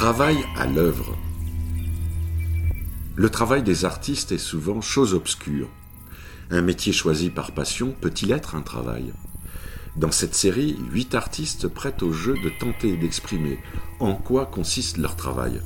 [0.00, 1.14] Travail à l'œuvre.
[3.16, 5.68] Le travail des artistes est souvent chose obscure.
[6.50, 9.12] Un métier choisi par passion peut-il être un travail?
[9.96, 13.58] Dans cette série, huit artistes prêtent au jeu de tenter d'exprimer
[13.98, 15.60] en quoi consiste leur travail.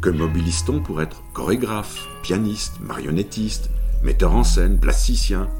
[0.00, 3.68] Que mobilise-t-on pour être chorégraphe, pianiste, marionnettiste,
[4.02, 5.50] metteur en scène, plasticien?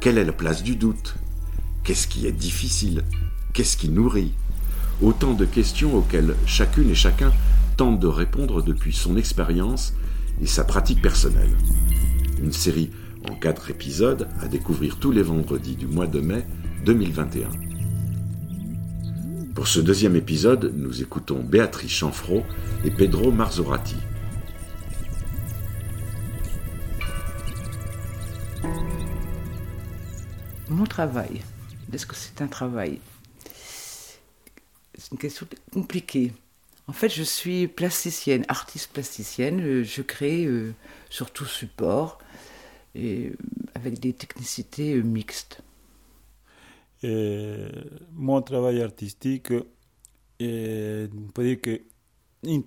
[0.00, 1.16] Quelle est la place du doute?
[1.82, 3.02] Qu'est-ce qui est difficile?
[3.54, 4.34] Qu'est-ce qui nourrit?
[5.00, 7.32] Autant de questions auxquelles chacune et chacun
[7.76, 9.94] tente de répondre depuis son expérience
[10.42, 11.56] et sa pratique personnelle.
[12.42, 12.90] Une série
[13.30, 16.44] en quatre épisodes à découvrir tous les vendredis du mois de mai
[16.84, 17.48] 2021.
[19.54, 22.42] Pour ce deuxième épisode, nous écoutons Béatrice Chanfro
[22.84, 23.96] et Pedro Marzorati.
[30.68, 31.40] Mon travail,
[31.92, 32.98] est-ce que c'est un travail
[35.08, 36.32] c'est une question compliquée.
[36.86, 39.60] En fait, je suis plasticienne, artiste plasticienne.
[39.60, 40.74] Euh, je crée euh,
[41.08, 42.18] sur tout support
[42.94, 43.36] et euh,
[43.74, 45.62] avec des technicités mixtes.
[47.02, 51.80] mon travail artistique, on peut dire que
[52.44, 52.62] une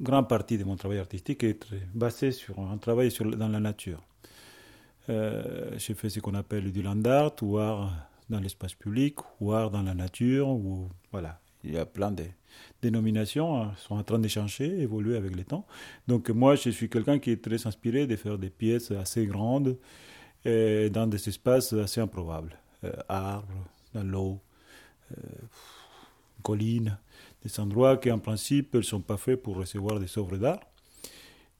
[0.00, 4.02] grande partie de mon travail artistique est basée sur un travail dans la nature.
[5.08, 7.92] Euh, je fais ce qu'on appelle du land art, ou art
[8.30, 12.24] dans l'espace public, ou art dans la nature, ou voilà, il y a plein de
[12.80, 15.66] dénominations hein, sont en train de changer, évoluer avec le temps.
[16.08, 19.78] Donc moi, je suis quelqu'un qui est très inspiré de faire des pièces assez grandes
[20.44, 22.56] et dans des espaces assez improbables.
[22.84, 24.40] Euh, arbres, dans l'eau,
[25.12, 25.22] euh,
[26.42, 26.98] collines,
[27.44, 30.60] des endroits qui en principe ne sont pas faits pour recevoir des œuvres d'art.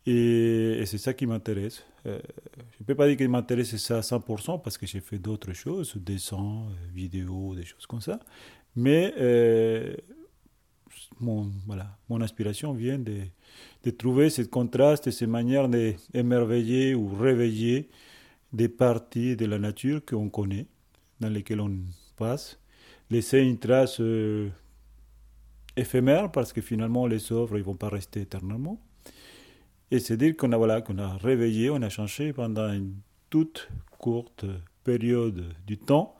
[0.04, 1.84] Et, c'est ça qui m'intéresse.
[2.06, 2.18] Euh,
[2.72, 5.52] je ne peux pas dire qu'il m'intéresse ça à 100% parce que j'ai fait d'autres
[5.52, 8.18] choses, dessins, vidéos, des choses comme ça.
[8.76, 9.94] Mais euh,
[11.20, 13.18] mon, voilà, mon inspiration vient de,
[13.84, 17.88] de trouver ce contraste et ces manières d'émerveiller ou réveiller
[18.52, 20.66] des parties de la nature qu'on connaît,
[21.20, 21.72] dans lesquelles on
[22.16, 22.58] passe,
[23.10, 24.48] laisser une trace euh,
[25.76, 28.80] éphémère parce que finalement les œuvres ne vont pas rester éternellement.
[29.90, 32.94] Et c'est dire qu'on a, voilà, qu'on a réveillé, on a changé pendant une
[33.28, 33.68] toute
[33.98, 34.46] courte
[34.84, 36.16] période du temps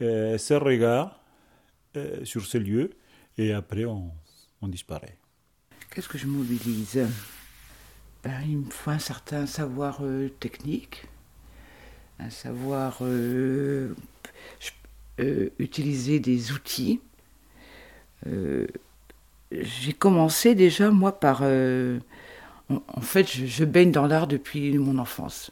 [0.00, 1.21] euh, ce regard
[1.96, 2.90] euh, sur ces lieux
[3.36, 4.12] et après on,
[4.62, 5.18] disparaît.
[5.90, 7.06] Qu'est-ce que je mobilise?
[8.22, 11.04] Ben, Il me faut un certain savoir euh, technique,
[12.18, 13.94] un savoir euh,
[15.58, 17.00] utiliser des outils.
[19.50, 21.42] J'ai commencé déjà moi par...
[21.42, 25.50] en, fait, je baigne dans l'art depuis mon enfance.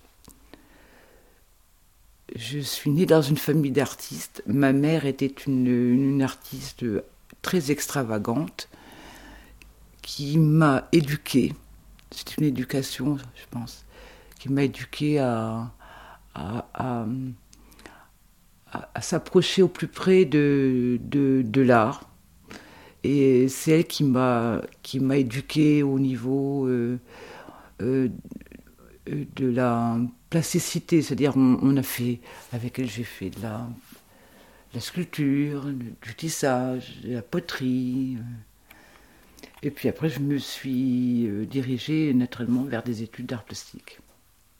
[2.36, 4.42] Je suis née dans une famille d'artistes.
[4.46, 6.84] Ma mère était une, artiste
[7.42, 8.68] très extravagante
[10.02, 11.54] qui m'a éduquée.
[12.10, 13.84] C'est une éducation, je pense,
[14.38, 15.72] qui m'a éduquée à,
[16.34, 17.06] à,
[19.00, 22.08] s'approcher au plus près de, de, l'art.
[23.02, 26.98] Et c'est elle qui m'a qui m'a éduquée au niveau euh,
[27.80, 28.08] euh,
[29.10, 29.98] de la
[30.30, 32.20] plasticité, c'est-à-dire on, a fait,
[32.52, 33.68] avec elle j'ai fait de la,
[34.74, 38.16] la sculpture, du tissage, de la poterie.
[38.18, 39.46] Euh.
[39.62, 43.98] Et puis après, je me suis euh, dirigée naturellement vers des études d'art plastique.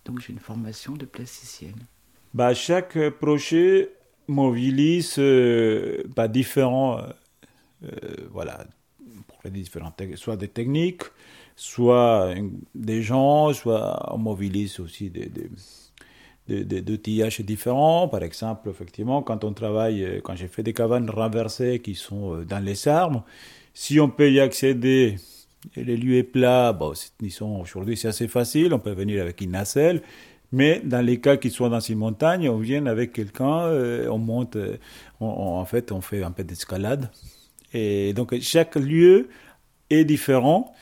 [0.05, 1.87] Donc j'ai une formation de plasticienne.
[2.35, 3.91] Bah, chaque projet
[4.27, 7.01] mobilise euh, bah, différents,
[8.31, 8.67] voilà,
[9.27, 11.03] pour les différentes, soit des techniques,
[11.61, 12.35] soit
[12.75, 15.31] des gens, soit on mobilise aussi des,
[16.49, 18.09] des, différents.
[18.09, 22.35] Par exemple, effectivement, quand on travaille, euh, quand j'ai fait des cabanes renversées qui sont
[22.35, 23.25] euh, dans les arbres,
[23.75, 25.17] si on peut y accéder
[25.77, 26.95] et le lieu est plat, bon,
[27.43, 30.01] aujourd'hui c'est assez facile, on peut venir avec une nacelle.
[30.53, 34.17] Mais dans les cas qui sont dans une montagne, on vient avec quelqu'un, euh, on
[34.17, 34.57] monte,
[35.21, 37.11] en fait, on fait un peu d'escalade.
[37.75, 39.29] Et donc chaque lieu
[39.91, 40.75] est différent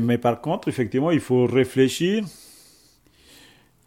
[0.00, 2.24] mais par contre, effectivement, il faut réfléchir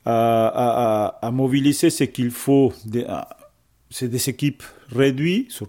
[0.06, 2.74] à, mobiliser ce qu'il faut.
[3.90, 5.62] C'est des équipes réduites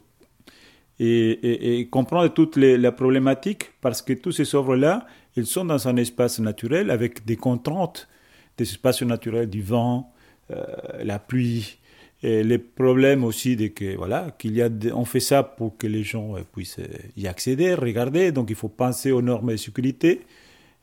[0.98, 5.06] et, comprendre toutes les, la problématique parce que tous ces œuvres-là,
[5.36, 8.08] ils sont dans un espace naturel avec des contraintes
[8.56, 10.12] des espaces naturels du vent,
[10.50, 10.64] euh,
[11.02, 11.78] la pluie,
[12.22, 15.88] et les problèmes aussi de que voilà qu'il y a on fait ça pour que
[15.88, 16.86] les gens euh, puissent euh,
[17.16, 18.30] y accéder regarder.
[18.30, 20.22] Donc il faut penser aux normes de sécurité.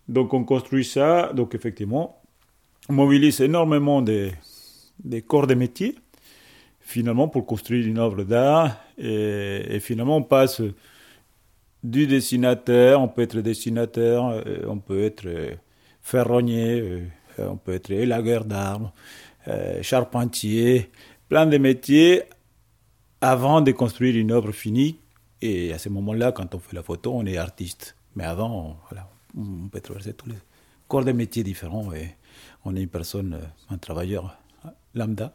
[0.09, 1.31] Donc on construit ça.
[1.33, 2.21] Donc effectivement
[2.89, 4.31] on mobilise énormément des,
[5.03, 5.95] des corps de métier
[6.81, 8.77] finalement pour construire une œuvre d'art.
[8.97, 10.61] Et, finalement on passe
[11.83, 15.29] du dessinateur, on peut être dessinateur, on peut être
[16.01, 17.03] ferronnier,
[17.37, 18.91] on peut être élagueur d'armes,
[19.81, 20.89] charpentier,
[21.29, 22.23] plein de métiers
[23.21, 24.99] avant de construire une œuvre finie.
[25.41, 27.95] Et à ce moment-là, quand on fait la photo, on est artiste.
[28.15, 30.35] Mais avant, voilà, on peut traverser tous les
[30.87, 32.15] corps de métiers différents et
[32.65, 33.39] on est une personne,
[33.69, 34.37] un travailleur
[34.95, 35.33] lambda.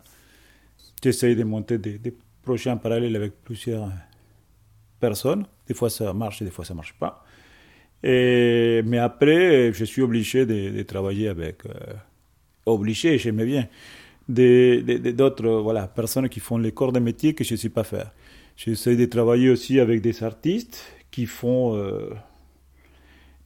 [1.03, 3.91] J'essaie de monter des, des projets en parallèle avec plusieurs
[5.01, 5.47] personnes.
[5.67, 7.25] Des fois ça marche, des fois ça marche pas.
[8.05, 11.65] Et, mais après, je suis obligé de, travailler avec.
[11.65, 11.95] Euh,
[12.67, 13.67] obligé, j'aimais bien.
[14.29, 18.13] D'autres voilà, personnes qui font les corps de métier que je ne sais pas faire.
[18.57, 22.11] J'essaie de travailler aussi avec des artistes qui font euh,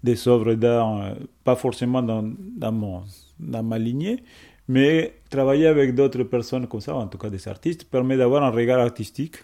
[0.02, 1.14] des œuvres d'art, euh,
[1.44, 2.22] pas forcément dans,
[2.56, 3.02] dans, mon,
[3.40, 4.22] dans ma lignée,
[4.69, 8.50] mais travailler avec d'autres personnes comme ça, en tout cas des artistes, permet d'avoir un
[8.50, 9.36] regard artistique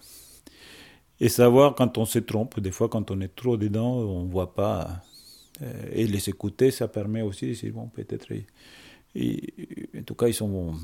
[1.21, 2.61] et savoir quand on se trompe.
[2.61, 5.03] Des fois, quand on est trop dedans, on ne voit pas.
[5.63, 8.33] Euh, et les écouter, ça permet aussi de bon, peut-être.
[9.17, 10.75] en tout cas, ils sont.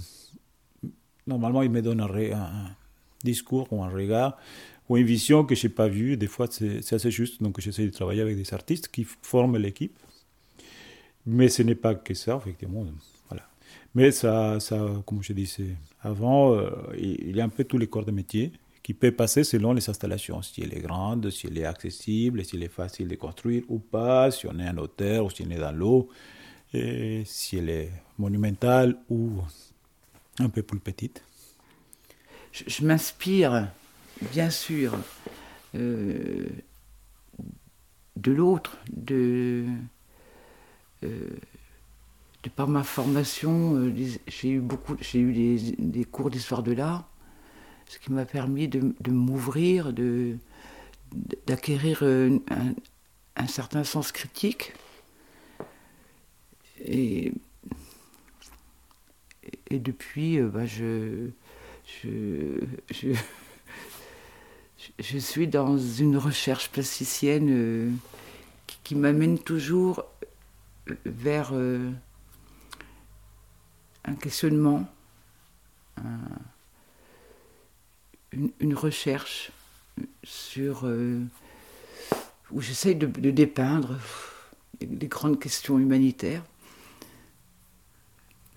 [1.27, 2.77] Normalement, ils me donnent un,
[3.23, 4.39] discours ou un regard
[4.89, 6.17] ou une vision que je n'ai pas vue.
[6.17, 7.43] Des fois, c'est assez juste.
[7.43, 9.99] Donc, j'essaie de travailler avec des artistes qui forment l'équipe.
[11.27, 12.87] Mais ce n'est pas que ça, effectivement.
[13.29, 13.45] Voilà.
[13.95, 17.87] Mais ça, ça comme je disais avant, euh, il y a un peu tous les
[17.87, 18.53] corps de métier
[18.83, 22.57] qui peut passer selon les installations, si elle est grande, si elle est accessible, si
[22.57, 25.51] elle est facile de construire ou pas, si on est en hauteur ou si on
[25.51, 26.09] est dans l'eau,
[26.73, 29.43] si elle est monumentale ou
[30.41, 31.23] un peu plus petite.
[32.53, 33.69] Je, m'inspire,
[34.33, 34.99] bien sûr,
[35.77, 36.49] euh,
[38.17, 39.67] de l'autre, de,
[41.05, 41.29] euh,
[42.43, 43.95] de par ma formation, euh,
[44.27, 47.07] j'ai eu beaucoup, j'ai des, cours d'histoire de l'art
[47.87, 49.93] ce qui m'a permis de, m'ouvrir,
[51.47, 54.73] d'acquérir un, certain sens critique.
[56.85, 57.33] Et,
[59.71, 61.31] et depuis, euh, bah, je,
[62.03, 63.15] je,
[64.99, 67.91] je, suis dans une recherche plasticienne euh,
[68.83, 70.05] qui, m'amène toujours
[71.07, 71.91] vers euh,
[74.05, 74.89] un questionnement,
[78.33, 79.53] une, recherche
[80.25, 80.91] sur
[82.51, 83.99] où j'essaye de, dépeindre
[84.81, 86.43] les grandes questions humanitaires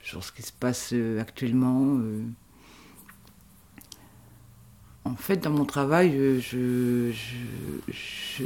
[0.03, 1.97] sur ce qui se passe euh, actuellement.
[1.97, 2.23] Euh.
[5.05, 7.11] En fait, dans mon travail, je,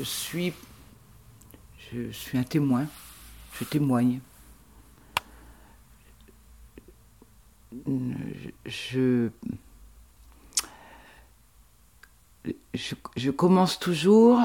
[0.04, 0.54] suis,
[1.92, 2.88] je suis un témoin,
[3.60, 4.20] je témoigne.
[8.66, 9.30] je
[12.74, 14.42] je, commence toujours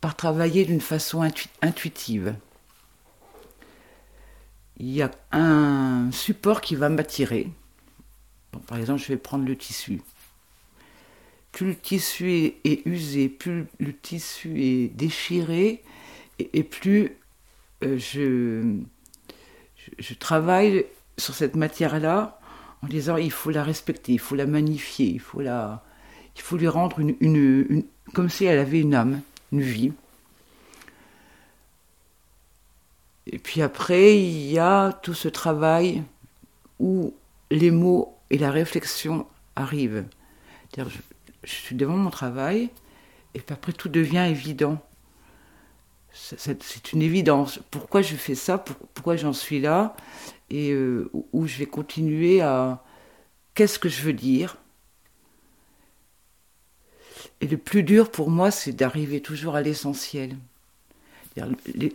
[0.00, 1.28] par travailler d'une façon
[1.62, 2.36] intuitive.
[4.86, 7.50] Il y a un support qui va m'attirer.
[8.68, 10.00] par exemple, je vais prendre le tissu.
[11.50, 15.82] Plus le tissu est, usé, plus le tissu est déchiré,
[16.38, 17.16] et, plus
[17.82, 18.84] euh, je,
[20.20, 20.86] travaille
[21.18, 22.38] sur cette matière-là
[22.80, 25.82] en disant il faut la respecter, il faut la magnifier, il faut, la,
[26.36, 27.82] il faut lui rendre une, une,
[28.14, 29.20] comme si elle avait une âme,
[29.50, 29.92] une vie.
[33.26, 36.02] Et puis après, il y a tout ce travail
[36.78, 37.14] où
[37.50, 40.04] les mots et la réflexion arrivent.
[40.76, 40.84] Je,
[41.44, 42.70] suis devant mon travail,
[43.34, 44.78] et puis après tout devient évident.
[46.12, 47.60] C'est une évidence.
[47.70, 48.58] Pourquoi je fais ça?
[48.58, 49.96] Pourquoi j'en suis là?
[50.48, 52.82] Et euh, où je vais continuer à
[53.54, 54.56] qu'est-ce que je veux dire?
[57.40, 60.36] Et le plus dur pour moi, c'est d'arriver toujours à l'essentiel.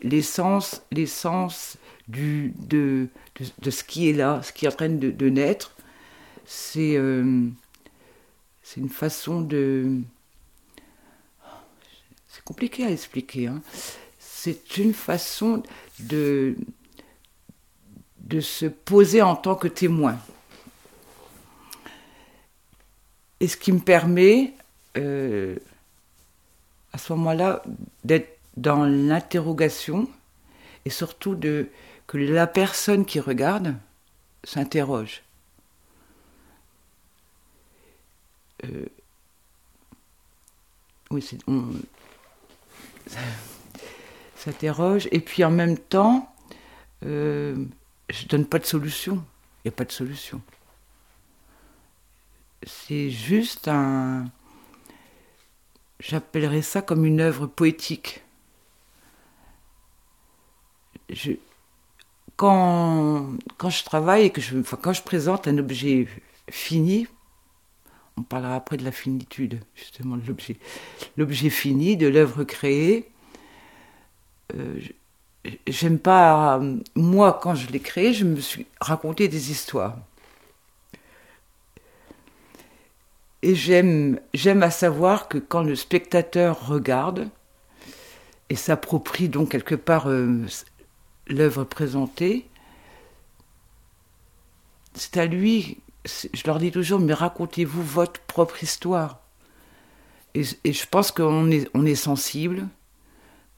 [0.04, 3.08] L'essence, l'essence du, de,
[3.60, 5.76] de, ce qui est là, ce qui est en train de, naître,
[6.46, 7.48] c'est euh,
[8.62, 10.00] c'est une façon de...
[12.28, 13.48] C'est compliqué à expliquer.
[13.48, 13.62] Hein.
[14.18, 15.62] C'est une façon
[16.00, 16.56] de,
[18.20, 20.18] de se poser en tant que témoin.
[23.42, 24.54] Et ce qui me permet,
[24.98, 25.58] euh,
[26.94, 27.64] à ce moment-là,
[28.06, 30.08] d'être dans l'interrogation
[30.86, 31.70] et surtout de,
[32.08, 33.76] que la personne qui regarde
[34.44, 35.24] s'interroge.
[38.64, 38.86] Euh,
[41.10, 41.66] oui, on
[44.36, 46.34] s'interroge et puis en même temps,
[47.04, 47.66] euh,
[48.10, 49.24] je donne pas de solution.
[49.64, 50.42] Il n'y a pas de solution.
[52.64, 54.26] C'est juste un.
[56.00, 58.21] j'appellerais ça comme une œuvre poétique.
[62.36, 63.28] Quand,
[63.58, 66.08] quand je travaille et que je, enfin, quand je présente un objet
[66.50, 67.08] fini,
[68.18, 70.58] on parlera après de la finitude, justement, de l'objet.
[71.18, 73.10] L'objet fini, de l'œuvre créée.
[74.56, 74.80] Euh,
[75.68, 76.62] j'aime pas.
[76.96, 79.98] Moi, quand je l'ai créé, je me suis raconté des histoires.
[83.44, 87.30] Et j'aime, j'aime à savoir que quand le spectateur regarde
[88.50, 90.46] et s'approprie donc quelque part euh,
[91.28, 92.48] l'œuvre présentée,
[94.94, 99.20] c'est à lui je leur dis toujours, mais racontez-vous votre propre histoire.
[100.34, 102.68] Et, je pense qu'on est, on est sensible,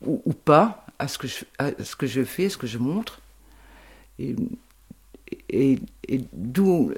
[0.05, 1.45] ou, pas, à ce, que je,
[1.81, 3.21] ce que je fais, ce que je montre.
[4.19, 4.35] Et,
[5.49, 5.79] et,
[6.33, 6.91] d'où.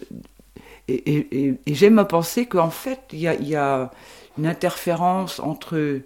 [0.88, 3.92] Et, j'aime à penser qu'en fait, il y a, y a,
[4.38, 6.02] une interférence entre,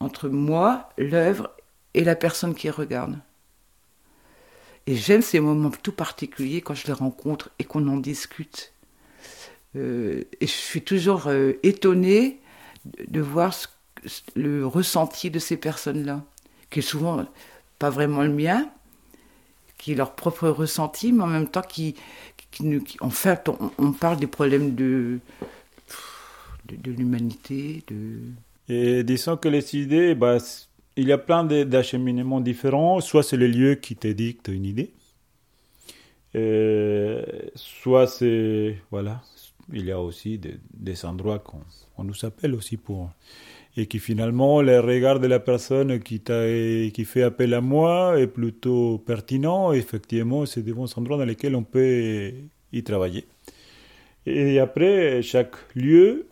[0.00, 1.50] entre moi, l'œuvre,
[1.94, 3.18] et la personne qui regarde.
[4.88, 8.72] Et j'aime ces moments tout particuliers quand je les rencontre et qu'on en discute.
[9.76, 12.40] Euh, et je suis toujours euh, étonnée
[13.06, 13.54] de voir
[14.34, 16.24] le ressenti de ces personnes-là,
[16.70, 17.26] qui est souvent
[17.78, 18.66] pas vraiment le mien,
[19.76, 21.94] qui est leur propre ressenti, mais en même temps qui,
[23.02, 25.18] en fait, on, parle des problèmes de,
[26.64, 27.84] de, l'humanité.
[28.70, 30.38] Et disons que les idées, bah,
[30.98, 33.00] il y a plein d'acheminements différents.
[33.00, 34.92] Soit c'est le lieu qui te dicte une idée,
[36.34, 37.22] euh,
[37.54, 39.22] soit c'est voilà,
[39.72, 43.10] il y a aussi des, endroits qu'on nous appelle aussi pour
[43.76, 48.26] et qui finalement le regard de la personne qui qui fait appel à moi est
[48.26, 49.72] plutôt pertinent.
[49.72, 52.32] Effectivement, c'est des bons endroits dans lesquels on peut
[52.72, 53.24] y travailler.
[54.26, 56.26] Et après, chaque lieu,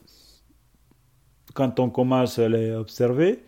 [1.54, 3.38] quand on commence à les observer,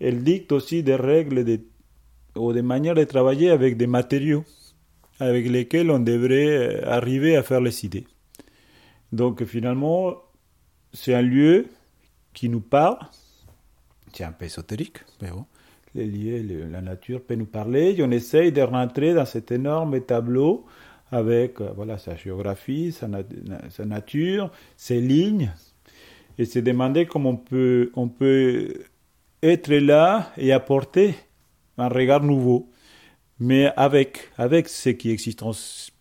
[0.00, 1.60] elle dicte aussi des règles de,
[2.36, 4.44] ou des manières de travailler avec des matériaux
[5.20, 8.06] avec lesquels on devrait euh, arriver à faire les idées.
[9.12, 10.14] Donc finalement,
[10.92, 11.66] c'est un lieu
[12.32, 12.98] qui nous parle.
[14.12, 15.44] C'est un peu ésotérique, mais bon.
[15.94, 20.00] Les lieux, la nature peut nous parler et on essaye de rentrer dans cet énorme
[20.02, 20.66] tableau
[21.10, 23.08] avec euh, voilà, sa géographie, sa,
[23.70, 25.50] sa nature, ses lignes,
[26.36, 28.74] et se demander comment on peut, on peut
[29.42, 31.14] être là et apporter
[31.76, 32.68] un regard nouveau,
[33.38, 35.42] mais avec, avec ce qui existe.
[35.42, 35.52] On,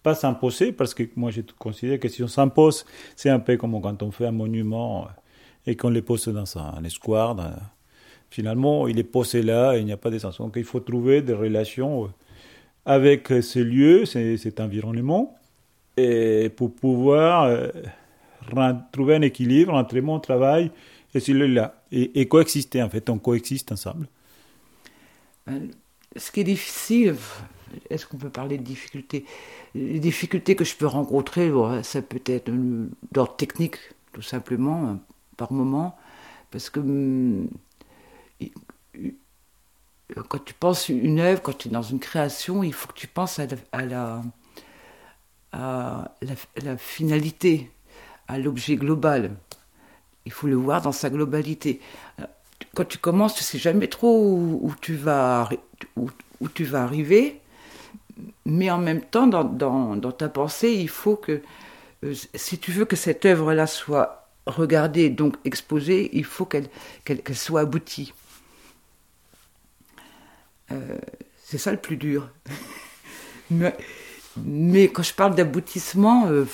[0.08, 3.79] pas s'imposer, parce que moi je considère que si on s'impose, c'est un peu comme
[3.82, 5.08] quand on fait un monument
[5.65, 7.36] et qu'on le pose dans un, espoir.
[8.29, 10.38] finalement, il est posé là et il n'y a pas de sens.
[10.38, 12.10] Donc il faut trouver des relations
[12.86, 15.36] avec ce lieu, cet environnement,
[15.98, 17.67] et pour pouvoir euh,
[18.94, 20.72] trouver un équilibre entre mon travail
[21.13, 24.08] et celui-là, et, coexister en fait, on coexiste ensemble.
[25.46, 25.70] Ben,
[26.15, 27.15] ce qui est difficile,
[27.89, 29.25] est-ce qu'on peut parler de difficultés?
[29.75, 31.51] Les difficultés que je peux rencontrer,
[31.84, 32.51] ça peut être
[33.12, 33.77] d'ordre technique,
[34.13, 35.00] tout simplement,
[35.38, 35.98] par moment,
[36.51, 37.50] parce que hum,
[40.29, 43.08] quand tu penses une œuvre, quand tu es dans une création, il faut que tu
[43.08, 43.48] penses à
[45.51, 47.72] la finalité,
[48.27, 49.36] à l'objet global.
[50.27, 51.79] Il faut le voir dans sa globalité.
[52.75, 54.19] Quand tu commences, tu sais jamais trop
[54.62, 55.48] où, tu, vas,
[56.74, 57.39] arriver,
[58.46, 61.41] mais en même temps, dans, ta pensée, il faut que,
[62.03, 66.67] euh, si tu veux que cette œuvre-là soit regardée, donc exposée, il faut qu'elle
[67.34, 68.13] soit aboutie.
[70.74, 70.98] Euh,
[71.41, 72.29] c'est ça le plus dur.
[73.50, 76.46] mais, quand je parle d'aboutissement, euh,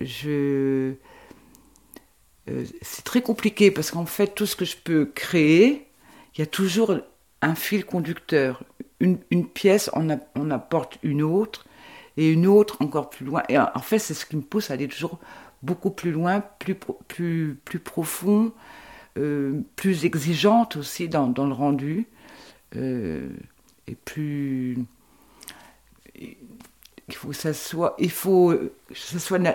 [0.00, 0.94] je,
[2.48, 5.86] euh, c'est très compliqué parce qu'en fait, tout ce que je peux créer,
[6.34, 6.96] il y a toujours
[7.42, 8.62] un fil conducteur.
[9.00, 11.66] Une, pièce, on, apporte une autre,
[12.16, 13.42] et une autre encore plus loin.
[13.48, 15.18] Et en fait, c'est ce qui me pousse à aller toujours
[15.62, 16.74] beaucoup plus loin, plus,
[17.08, 18.52] plus, plus profond,
[19.18, 22.06] euh, plus exigeante aussi dans, dans le rendu,
[22.76, 23.28] euh,
[23.86, 24.78] et plus.
[26.16, 28.54] Il faut que ça soit, il faut
[28.88, 29.54] que ça soit la,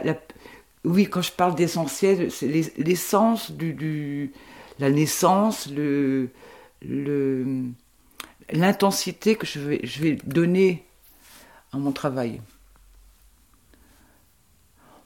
[0.86, 4.32] oui, quand je parle d'essentiel, c'est l'essence du,
[4.80, 6.30] la naissance, le,
[8.52, 10.86] l'intensité que je vais, je vais donner
[11.74, 12.42] à mon travail.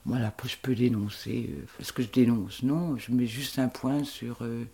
[0.06, 1.50] Voilà, après je peux dénoncer.
[1.50, 2.62] Euh, ce que je dénonce?
[2.62, 4.64] Non, je mets juste un point sur, euh,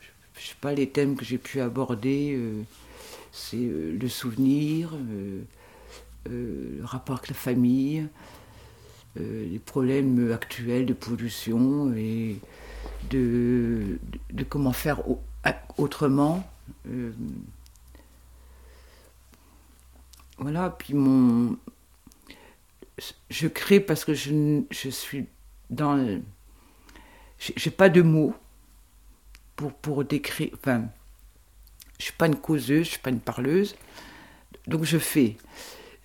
[0.00, 2.34] je, sais pas, les thèmes que j'ai pu aborder.
[2.36, 2.62] Euh,
[3.32, 4.92] c'est le souvenir,
[6.26, 8.08] le rapport avec la famille,
[9.18, 12.36] les problèmes actuels de pollution et
[13.10, 13.98] de,
[14.48, 15.00] comment faire
[15.78, 16.48] autrement.
[20.38, 21.56] voilà, puis mon.
[23.28, 25.26] Je crée parce que je, je suis
[25.70, 26.20] dans.
[27.38, 28.34] J'ai pas de mots
[29.56, 30.50] pour, pour décrire.
[30.54, 30.84] Enfin,
[31.98, 33.74] je suis pas une causeuse, je suis pas une parleuse.
[34.66, 35.36] Donc je fais.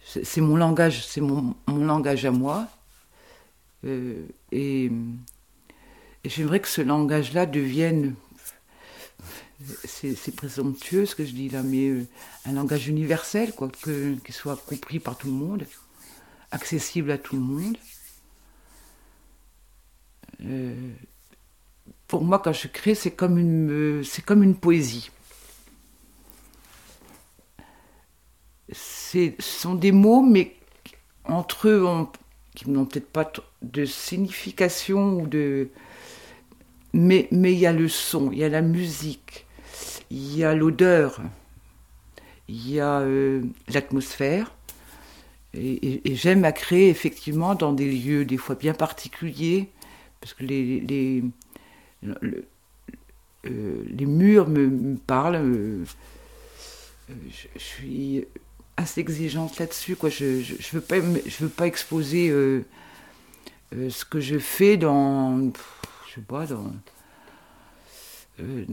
[0.03, 2.67] C'est mon langage, c'est mon, mon, langage à moi.
[3.85, 4.91] Euh, et,
[6.25, 8.15] j'aimerais que ce langage-là devienne.
[9.83, 12.07] C'est présomptueux ce que je dis là, mais euh,
[12.45, 15.67] un langage universel, quoi, que, qui soit compris par tout le monde,
[16.49, 17.77] accessible à tout le monde.
[20.43, 20.93] Euh,
[22.07, 25.11] pour moi, quand je crée, c'est comme une, c'est comme une poésie.
[28.73, 30.55] ce sont des mots, mais
[31.25, 31.85] entre eux,
[32.55, 33.31] qui n'ont peut-être pas
[33.61, 35.69] de signification ou de.
[36.93, 39.45] Mais il y a le son, il y a la musique,
[40.09, 41.21] il y a l'odeur,
[42.49, 44.53] il y a euh, l'atmosphère.
[45.53, 49.69] Et, j'aime à créer effectivement dans des lieux des fois bien particuliers,
[50.21, 51.23] parce que les, les,
[53.45, 55.35] euh, murs me, parlent.
[55.35, 55.83] Euh,
[57.09, 58.25] je, suis
[58.81, 59.95] assez exigeante là-dessus.
[59.95, 60.09] Quoi.
[60.09, 62.65] Je ne je, veux, pas, je veux pas exposer euh,
[63.73, 65.51] euh, ce que je fais dans.
[66.07, 66.71] Je sais pas, dans.
[68.39, 68.65] Euh,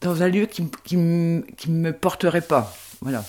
[0.00, 2.74] dans un lieu qui ne qui, me porterait pas.
[3.00, 3.24] Voilà.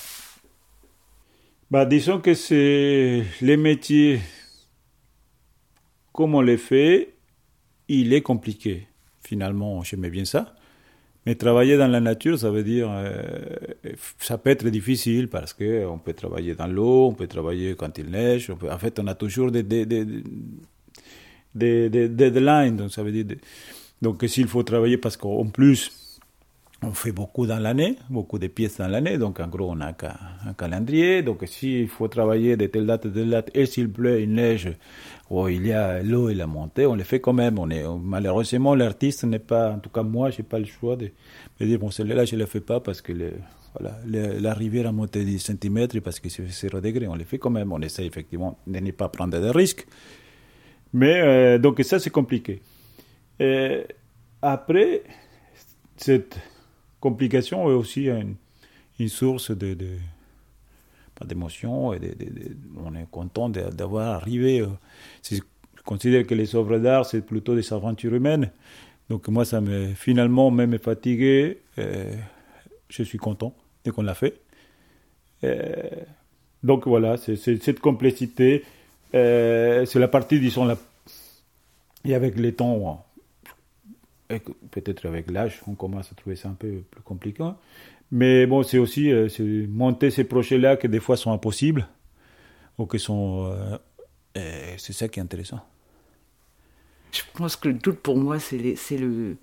[1.72, 4.22] Bah, disons que c'est les métiers,
[6.14, 7.16] comme on les fait,
[7.88, 8.88] il est compliqué.
[9.22, 10.56] Finalement, j'aimais bien ça.
[11.30, 13.22] Mais travailler dans la nature, ça veut dire, euh,
[14.18, 18.00] ça peut être difficile parce que on peut travailler dans l'eau, on peut travailler quand
[18.00, 18.50] il neige.
[18.50, 19.62] en fait, on a toujours des,
[21.54, 22.78] deadlines.
[22.78, 23.26] Donc, ça veut dire,
[24.02, 25.92] donc s'il faut travailler parce qu'en plus,
[26.82, 29.90] on fait beaucoup dans l'année, beaucoup de pièces dans l'année, donc en gros on a
[29.90, 34.22] un, calendrier, donc s'il faut travailler de telle date à telle date, et s'il pleut,
[34.22, 34.72] il neige,
[35.30, 37.60] ou il y a l'eau et la montée, on le fait quand même.
[37.60, 41.12] On est, malheureusement, l'artiste n'est pas, en tout cas moi, j'ai pas le choix de
[41.60, 43.14] me dire, bon, celle-là, je ne le fais pas parce que
[43.78, 47.38] voilà, la rivière a monté 10 cm parce que c'est 0 degré, on le fait
[47.38, 49.86] quand même, on essaie effectivement de ne pas prendre de risques.
[50.94, 52.62] Mais, euh, donc ça c'est compliqué.
[54.42, 55.04] Après,
[55.98, 56.40] cette
[57.00, 58.36] complication est aussi une,
[59.08, 59.88] source de, de
[61.26, 62.00] d'émotion et
[62.78, 64.62] on est content d'avoir arrivé.
[64.62, 64.68] Euh,
[65.30, 65.40] je
[65.86, 68.52] considère que les œuvres d'art, c'est plutôt des aventures humaines.
[69.10, 71.60] Donc moi, ça me finalement même fatigué.
[71.78, 72.14] Euh,
[72.90, 74.40] je suis content dès qu'on l'a fait.
[75.44, 75.74] Euh,
[76.64, 78.64] donc voilà, c'est cette complexité.
[79.12, 80.78] c'est la partie, disons, la...
[82.06, 83.06] et avec les temps,
[84.72, 87.44] peut-être avec l'âge, on commence à trouver ça un peu plus compliqué.
[88.12, 89.28] Mais bon, c'est aussi euh,
[89.68, 91.88] monter ces projets-là qui des fois sont impossibles
[92.78, 93.52] ou qui sont.
[94.36, 95.60] Euh, c'est ça qui est intéressant.
[97.12, 98.58] Je pense que le doute pour moi, c'est
[98.98, 99.36] le,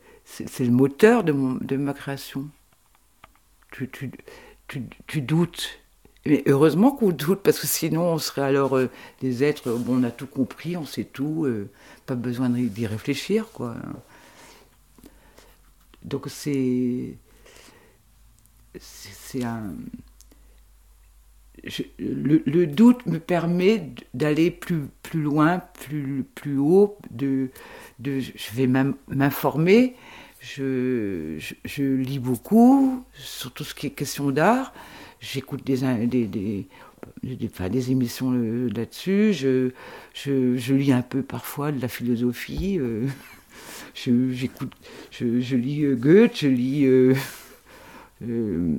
[0.70, 1.32] moteur de,
[1.76, 2.48] ma création.
[3.72, 5.80] Tu doutes.
[6.24, 8.88] Mais heureusement qu'on doute, parce que sinon on serait alors euh,
[9.20, 11.46] des êtres, bon, on a tout compris, on sait tout,
[12.06, 13.76] pas besoin d'y réfléchir, quoi.
[16.06, 17.18] Donc c'est.
[18.78, 19.74] C'est un.
[21.98, 27.50] le, doute me permet d'aller plus, plus loin, plus, plus haut, de,
[27.98, 29.96] de, je vais m'informer,
[30.40, 34.74] je, je, lis beaucoup sur tout ce qui est question d'art,
[35.20, 36.68] j'écoute des, des, des,
[37.22, 39.70] des, émissions euh, là-dessus, je,
[40.12, 42.78] je, je, lis un peu parfois de la philosophie.
[42.78, 43.06] Euh,
[43.96, 44.72] j'écoute,
[45.10, 46.84] je, je, lis euh, Goethe, je lis.
[46.84, 47.14] Euh,
[48.22, 48.76] euh,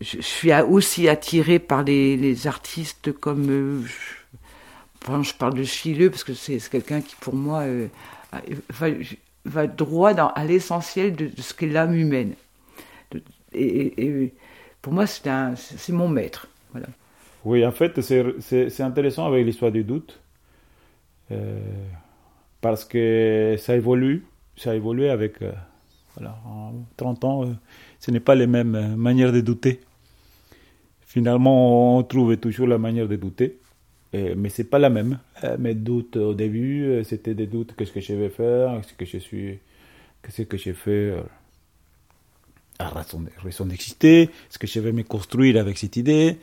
[0.00, 3.86] je suis aussi attirée par les, les artistes comme.
[5.06, 7.64] je parle de Chileux parce que c'est quelqu'un qui, pour moi,
[8.70, 8.88] va,
[9.44, 12.34] va, droit dans, à l'essentiel de, ce qu'est l'âme humaine.
[13.54, 14.32] Et,
[14.80, 16.48] pour moi, c'est mon maître.
[16.72, 16.88] Voilà.
[17.44, 20.18] Oui, en fait, c'est intéressant avec l'histoire du doute.
[22.62, 24.24] Parce que ça évolue,
[24.56, 25.52] ça a évolué avec, euh,
[26.16, 27.52] voilà, en 30 ans, euh,
[27.98, 29.80] ce n'est pas les mêmes euh, manières de douter.
[31.00, 33.58] Finalement, on trouve toujours la manière de douter,
[34.14, 35.18] mais c'est pas la même.
[35.58, 39.18] mes doutes au début, c'était des doutes qu'est-ce que je vais faire, ce que je
[39.18, 39.58] suis,
[40.22, 41.14] qu'est-ce que j'ai fait
[42.78, 46.38] à raison d'exister, est-ce que je vais me construire avec cette idée.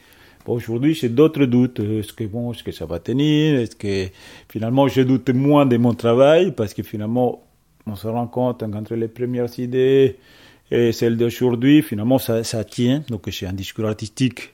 [0.50, 1.80] Aujourd'hui, j'ai d'autres doutes.
[1.80, 3.60] Est-ce que bon, est-ce que ça va tenir?
[3.60, 4.08] Est-ce que
[4.50, 6.54] finalement, je doute moins de mon travail?
[6.54, 7.44] Parce que finalement,
[7.86, 10.16] on se rend compte entre les premières idées
[10.72, 13.04] et celles d'aujourd'hui, finalement, ça, ça tient.
[13.10, 14.50] Donc, j'ai un discours artistique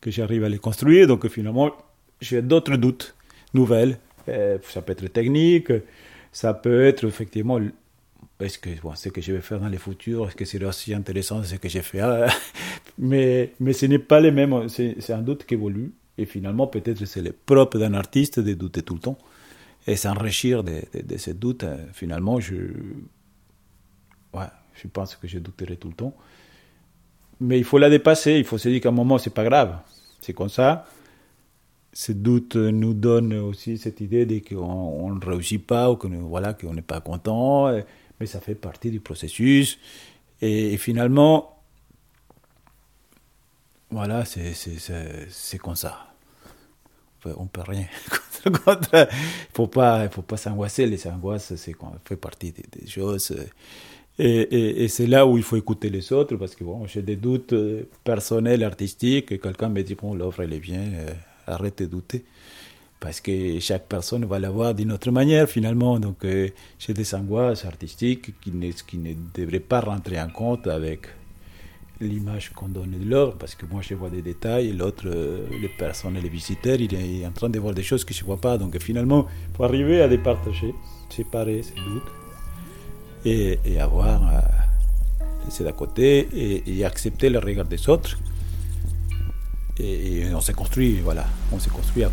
[0.00, 1.08] que j'arrive à les construire.
[1.08, 1.72] Donc, finalement,
[2.20, 3.16] j'ai d'autres doutes
[3.52, 3.98] nouvelles.
[4.28, 5.72] Euh, ça peut être technique,
[6.30, 7.58] ça peut être effectivement
[8.44, 11.42] est-ce que ce que je vais faire dans le futur, est-ce que c'est aussi intéressant
[11.42, 12.00] ce que j'ai fait
[12.98, 15.92] mais, mais ce n'est pas les mêmes, c'est un doute qui évolue.
[16.16, 19.18] Et finalement, peut-être c'est le propre d'un artiste de douter tout le temps
[19.86, 21.64] et s'enrichir de, de, ces doutes.
[21.92, 22.54] Finalement, je,
[24.32, 26.14] ouais, je pense que je douterai tout le temps.
[27.40, 29.76] Mais il faut la dépasser, il faut se dire qu'à un moment, c'est pas grave.
[30.20, 30.86] C'est comme ça.
[31.92, 36.74] Ces doutes nous donnent aussi cette idée qu'on ne réussit pas ou qu'on voilà, qu'on
[36.74, 37.68] n'est pas content
[38.20, 39.78] mais ça fait partie du processus.
[40.40, 41.62] Et, finalement,
[43.90, 46.12] voilà, c'est comme ça.
[47.24, 47.86] On peut rien.
[48.46, 49.06] Il ne
[49.54, 50.84] faut pas, faut pas s'angoisser.
[50.84, 51.74] Les angoisses, c'est
[52.04, 53.34] fait partie des, choses.
[54.18, 57.16] Et, et, c'est là où il faut écouter les autres, parce que bon, j'ai des
[57.16, 57.54] doutes
[58.04, 61.10] personnels, artistiques, quelqu'un me dit, bon, l'offre, elle est bien, euh,
[61.46, 62.24] arrête de douter
[63.04, 65.98] parce que chaque personne va l'avoir d'une autre manière finalement.
[65.98, 71.00] Donc euh, j'ai des angoisses artistiques qui ne, devraient pas rentrer en compte avec
[72.00, 75.68] l'image qu'on donne de l'or, parce que moi je vois des détails, l'autre, euh, les
[75.68, 78.40] personnes, les visiteurs, il est en train de voir des choses que je ne vois
[78.40, 78.56] pas.
[78.56, 80.74] Donc finalement, faut arriver à les partager,
[81.10, 82.10] séparer ces doutes,
[83.26, 84.40] et, et avoir, euh,
[85.44, 86.26] laisser d'à côté,
[86.66, 88.18] et accepter le regard des autres
[89.78, 92.10] et, on s'est construit, voilà, on s'est construit à,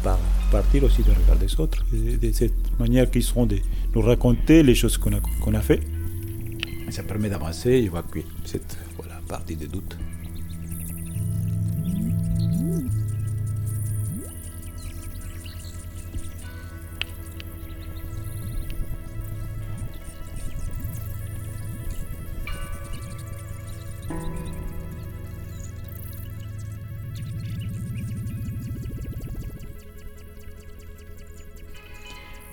[0.51, 3.57] partir aussi de regard des autres, de, cette manière qu'ils seront de
[3.93, 5.81] nous raconter les choses qu'on a, qu'on a fait.
[6.89, 9.95] Ça permet d'avancer et évacuer cette voilà, partie des doutes.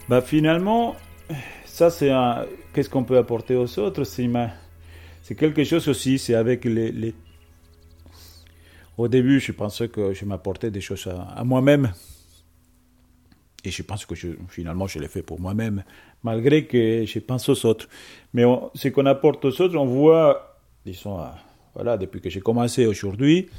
[0.09, 0.97] Bah finalement,
[1.67, 2.11] ça c'est.
[2.73, 4.05] Qu'est-ce qu'on peut apporter aux autres?
[4.05, 7.15] C'est quelque chose aussi, c'est avec les,
[8.97, 11.93] Au début, je pensais que je m'apportais des choses à, moi-même.
[13.65, 14.15] Et je pense que
[14.49, 15.85] finalement, je l'ai fait pour moi-même,
[16.23, 17.87] malgré que je pense aux autres.
[18.33, 18.45] Mais
[18.75, 21.19] ce qu'on apporte aux autres, on voit, disons,
[21.75, 23.51] voilà, depuis que j'ai commencé aujourd'hui,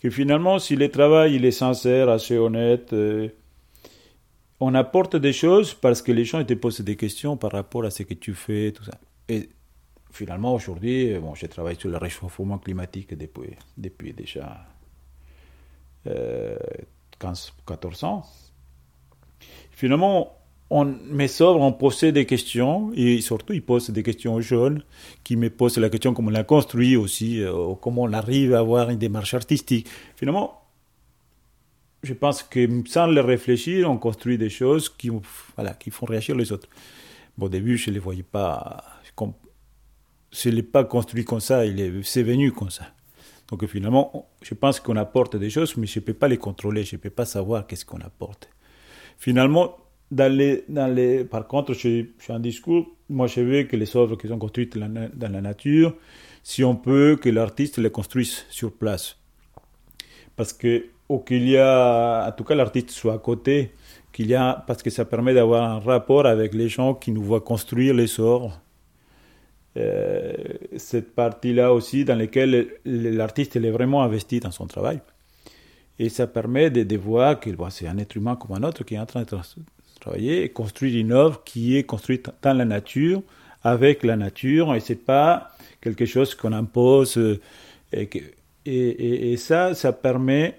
[0.00, 3.28] que finalement, si le travail il est sincère, assez honnête, euh,
[4.60, 7.90] on apporte des choses parce que les gens te posent des questions par rapport à
[7.90, 8.98] ce que tu fais, tout ça.
[9.28, 9.48] Et
[10.12, 14.66] finalement, aujourd'hui, bon, je travaille sur le réchauffement climatique depuis, depuis déjà
[16.04, 16.56] 15, euh,
[17.66, 18.26] 14 ans.
[19.70, 20.36] Finalement,
[20.68, 24.82] on, mes œuvres ont posé des questions, et surtout, ils posent des questions aux jeunes,
[25.24, 28.58] qui me posent la question comment on l'a construit aussi, euh, comment on arrive à
[28.58, 29.88] avoir une démarche artistique.
[30.16, 30.59] Finalement,
[32.02, 35.10] je pense que sans le réfléchir, on construit des choses qui,
[35.56, 36.68] voilà, qui font réagir les autres.
[37.38, 38.84] Au début, je ne les voyais pas.
[39.14, 39.32] Comme,
[40.32, 41.62] je ne l'ai pas construit comme ça,
[42.02, 42.86] c'est venu comme ça.
[43.48, 46.84] Donc finalement, je pense qu'on apporte des choses, mais je ne peux pas les contrôler,
[46.84, 48.48] je ne peux pas savoir qu'est-ce qu'on apporte.
[49.18, 49.76] Finalement,
[50.10, 53.76] dans les, dans les, par contre, je, je suis un discours, moi je veux que
[53.76, 55.96] les œuvres qui sont construites dans la nature,
[56.42, 59.16] si on peut, que l'artiste les construise sur place.
[60.36, 63.72] Parce que ou qu'il y a, en tout cas l'artiste soit à côté,
[64.12, 67.22] qu'il y a, parce que ça permet d'avoir un rapport avec les gens qui nous
[67.22, 68.60] voient construire les sorts.
[69.76, 70.32] Euh,
[70.76, 75.00] cette partie-là aussi dans laquelle l'artiste est vraiment investi dans son travail.
[75.98, 78.98] Et ça permet de, voir que c'est un être humain comme un autre qui est
[79.00, 79.36] en train de
[80.00, 83.20] travailler et construire une œuvre qui est construite dans la nature,
[83.64, 87.18] avec la nature, et c'est pas quelque chose qu'on impose.
[87.18, 87.40] Euh,
[87.92, 88.08] et,
[88.64, 90.56] et, et, ça, ça permet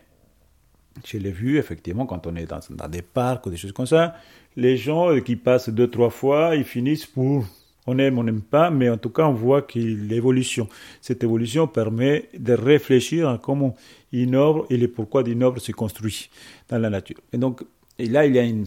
[1.06, 4.16] je l'ai vu, effectivement, quand on est dans, des parcs ou des choses comme ça,
[4.56, 7.46] les gens qui passent deux, trois fois, ils finissent pour
[7.88, 10.68] on aime, on n'aime pas, mais en tout cas, on voit qu'il l'évolution.
[11.02, 13.76] Cette évolution permet de réfléchir à comment
[14.14, 16.30] œuvre et le pourquoi œuvre se construit
[16.70, 17.18] dans la nature.
[17.34, 17.64] Et donc,
[17.98, 18.66] et là, il y a une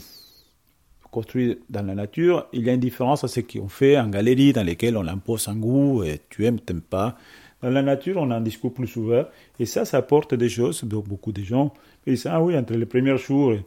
[1.15, 4.53] construit dans la nature, il y a une différence à ce qu'on fait en galerie,
[4.53, 7.17] dans lesquelles on impose un goût, et tu aimes, tu n'aimes pas.
[7.65, 9.27] Dans la nature, on a un discours plus ouvert,
[9.59, 11.73] et ça, ça apporte des choses, donc beaucoup de gens
[12.07, 13.65] et ça, oui, entre les premiers jours et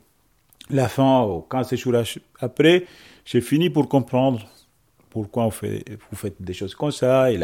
[0.69, 1.95] la fin, ou 15 jours
[2.39, 2.85] après,
[3.25, 4.47] j'ai fini pour comprendre
[5.09, 7.31] pourquoi vous faites des choses comme ça.
[7.31, 7.39] Et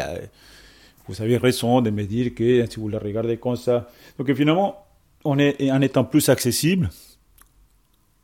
[1.08, 3.90] vous avez raison de me dire que si vous la regardez comme ça.
[4.16, 4.86] Donc finalement,
[5.24, 6.88] en étant plus accessible,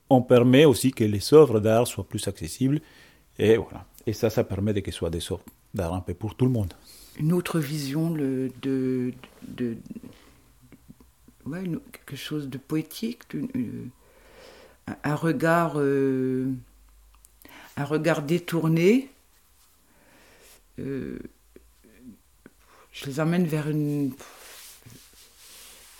[0.09, 2.81] on permet aussi que les œuvres d'art soient plus accessibles.
[3.41, 3.87] Et voilà.
[4.07, 5.43] Et ça, ça permet que ce soit des œuvres
[6.19, 6.75] pour tout le monde.
[7.19, 9.13] Une autre vision de, de,
[9.47, 9.77] de
[11.47, 13.87] ouais, quelque chose de poétique, euh,
[15.05, 16.53] un, regard, euh,
[17.77, 19.11] un regard détourné.
[20.79, 21.19] Euh,
[22.93, 24.13] je les emmène vers une,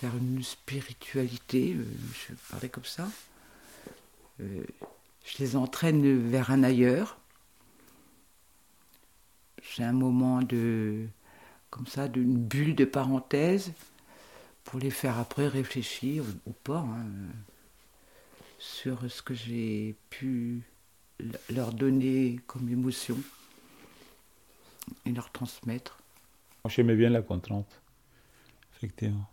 [0.01, 1.77] vers une spiritualité,
[2.13, 3.07] je parlais comme ça.
[4.39, 7.20] je les entraîne vers un ailleurs.
[9.63, 11.05] C'est un moment de,
[11.69, 13.73] comme ça, d'une bulle de parenthèse
[14.63, 17.05] pour les faire après réfléchir ou, pas hein,
[18.59, 20.61] sur ce que j'ai pu
[21.53, 23.17] leur donner comme émotion
[25.05, 25.97] et leur transmettre.
[26.67, 27.81] J'aimais bien la contrainte,
[28.75, 29.27] effectivement.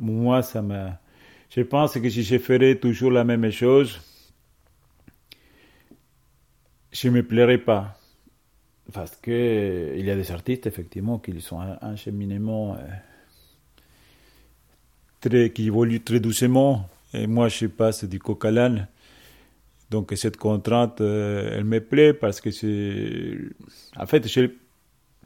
[0.00, 1.00] Moi, ça m'a.
[1.50, 4.00] Je pense que si je ferais toujours la même chose,
[6.92, 7.98] je ne me plairais pas.
[8.92, 9.32] Parce qu'il
[9.96, 12.78] il y a des artistes, effectivement, qui sont un, cheminement euh,
[15.20, 16.88] très, qui évolue très doucement.
[17.14, 18.50] Et moi, je sais pas, c'est du coq à
[19.90, 23.38] Donc, cette contrainte, euh, elle me plaît parce que c'est.
[23.96, 24.50] En fait, je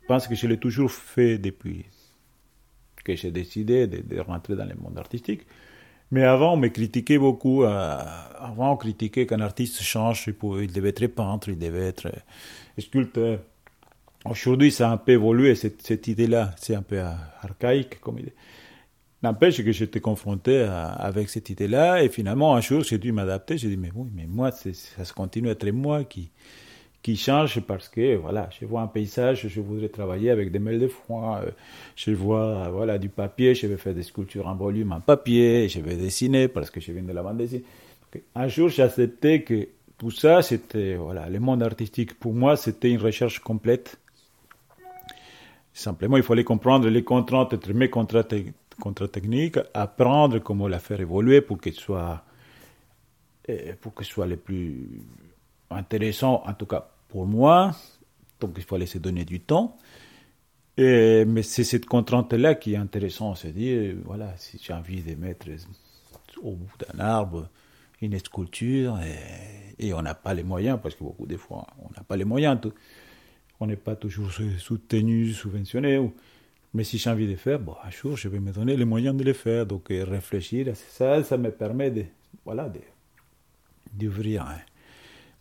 [0.07, 1.87] pense que je l'ai toujours fait depuis
[3.07, 5.47] que j'ai décidé de, rentrer dans le monde artistique.
[6.11, 7.65] Mais avant, on me critiquait beaucoup.
[7.65, 7.99] Euh,
[8.39, 10.27] avant, on critiquait qu'un artiste change.
[10.27, 12.11] Il devait être peintre, il devait être
[12.79, 13.41] sculpteur.
[14.25, 16.53] Aujourd'hui, ça a un peu évolué, cette, idée-là.
[16.57, 17.01] C'est un peu
[17.43, 18.35] archaïque comme idée.
[19.23, 23.57] N'empêche que j'étais confronté avec cette idée-là, et finalement, un jour, j'ai dû m'adapter.
[23.57, 26.31] J'ai dit, mais oui, mais moi, ça se continue à être moi qui,
[27.07, 30.81] qui change parce que, voilà, je vois un paysage, je voudrais travailler avec des mêles
[30.81, 31.51] de foin, euh,
[31.95, 35.79] je vois, voilà, du papier, je vais faire des sculptures en volume en papier, je
[35.79, 37.63] vais dessiner parce que je viens de la bande dessinée.
[38.35, 42.91] Un jour, j'ai accepté que tout ça, c'était, voilà, le monde artistique, pour moi, c'était
[42.91, 44.01] une recherche complète
[45.73, 48.35] Simplement, il fallait comprendre les contraintes, entre mes contraintes,
[49.13, 52.25] techniques, apprendre comment la faire évoluer pour qu'elle soit,
[53.47, 55.03] eh, pour que soit le plus
[55.71, 57.75] intéressant, en tout cas pour moi.
[58.41, 59.77] Donc, il fallait se donner du temps.
[60.77, 65.15] Et, mais c'est cette contrainte-là qui est intéressante, c'est dire, voilà, si j'ai envie de
[65.15, 65.47] mettre
[66.43, 67.49] au bout d'un arbre
[68.03, 71.89] une sculpture et, et on n'a pas les moyens, parce que beaucoup de fois, on
[71.97, 72.61] n'a pas les moyens.
[73.59, 75.99] On n'est pas toujours soutenu, subventionné.
[76.75, 79.25] Mais si j'ai envie de faire, un jour, je vais me donner les moyens de
[79.25, 79.65] le faire.
[79.65, 82.05] Donc, euh, réfléchir ça, ça me permet de,
[82.45, 82.71] voilà,
[83.95, 84.59] d'ouvrir hein,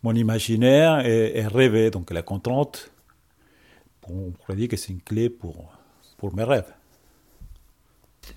[0.06, 1.90] mon imaginaire et, rêver.
[1.90, 2.92] Donc, la contrainte,
[4.08, 5.72] on pourrait dire que c'est une clé pour,
[6.16, 6.72] pour mes rêves.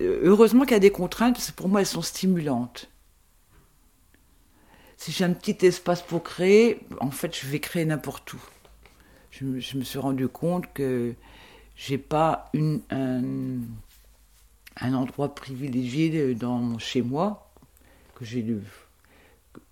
[0.00, 2.90] Heureusement qu'il y a des contraintes, parce pour moi, elles sont stimulantes.
[4.96, 8.40] Si j'ai un petit espace pour créer, en fait, je vais créer n'importe où
[9.30, 11.14] je, me suis rendu compte que
[11.76, 13.60] j'ai pas une, un,
[14.92, 17.50] endroit privilégié dans chez moi
[18.16, 18.42] que j'ai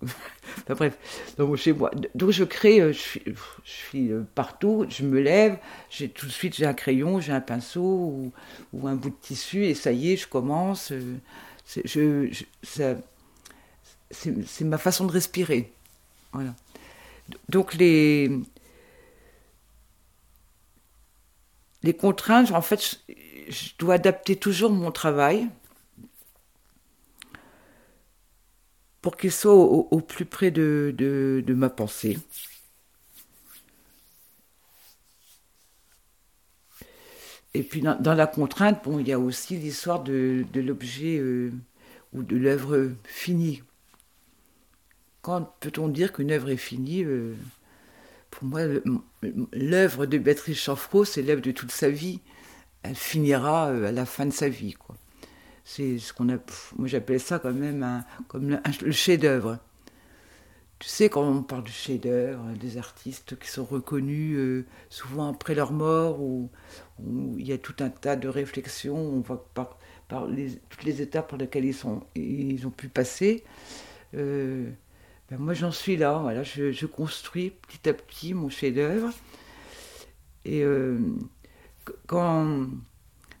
[0.03, 0.97] enfin, bref.
[1.37, 1.91] Mon chez moi.
[2.15, 4.85] Donc je crée euh, je suis, euh, partout.
[4.89, 5.57] Je me lève.
[5.89, 8.31] J'ai tout de suite j'ai un crayon j'ai un pinceau
[8.73, 12.29] ou, un bout de tissu et ça y est je commence euh,
[14.11, 15.71] c'est, ma façon de respirer.
[16.33, 16.55] Voilà.
[17.49, 18.29] Donc les
[21.99, 22.99] contraintes, en fait,
[23.49, 25.47] je dois adapter toujours mon travail
[29.01, 32.17] pour qu'il soit au, plus près de, ma pensée.
[37.53, 41.51] Et puis dans, la contrainte, bon, il y a aussi l'histoire de, l'objet euh,
[42.13, 43.63] ou de l'œuvre finie.
[45.21, 47.35] Quand peut-on dire qu'une œuvre est finie euh,
[48.31, 48.61] pour moi,
[49.53, 52.19] l'œuvre de Béatrice Chanfreau, c'est l'œuvre de toute sa vie.
[52.83, 54.75] Elle finira euh, à la fin de sa vie.
[55.71, 56.37] C'est ce qu'on a.
[56.79, 59.59] Moi, j'appelle ça quand même un, comme le, chef-d'œuvre.
[60.79, 65.53] Tu sais, quand on parle du chef-d'œuvre, des artistes qui sont reconnus euh, souvent après
[65.53, 66.49] leur mort, où,
[67.37, 69.77] il y a tout un tas de réflexions, on voit par,
[70.07, 73.43] par les, toutes les étapes par lesquelles ils, sont, ils ont pu passer.
[74.15, 74.71] Euh,
[75.29, 79.13] ben, moi j'en suis là, voilà, je, construis petit à petit mon chef-d'œuvre.
[80.45, 80.97] Et euh,
[82.07, 82.65] quand,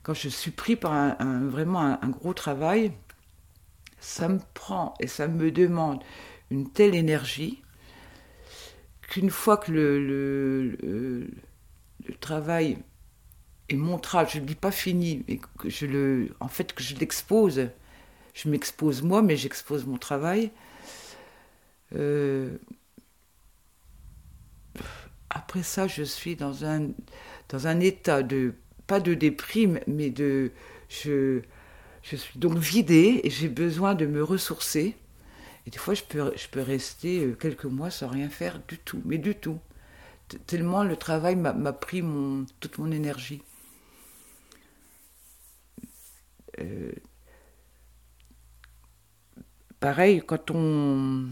[0.09, 2.91] quand je suis pris par un, vraiment un, gros travail,
[3.99, 6.03] ça me prend et ça me demande
[6.49, 7.61] une telle énergie
[9.03, 11.29] qu'une fois que le,
[12.21, 12.79] travail
[13.69, 16.95] et montra, je ne dis pas fini, mais que je le, en fait, que je
[16.95, 17.69] l'expose.
[18.33, 20.49] Je m'expose moi, mais j'expose mon travail.
[21.93, 22.57] Euh,
[25.29, 26.87] après ça, je suis dans un,
[27.49, 28.55] dans un état de,
[28.89, 30.51] pas de déprime, mais de,
[30.89, 31.41] je,
[32.01, 34.95] je suis donc vidée et j'ai besoin de me ressourcer.
[35.67, 39.19] Et des fois, je peux, rester euh, quelques mois sans rien faire du tout, mais
[39.19, 39.59] du tout.
[40.47, 43.43] Tellement le travail m'a pris mon, toute mon énergie.
[46.59, 46.91] Euh,
[49.79, 51.29] pareil, quand on.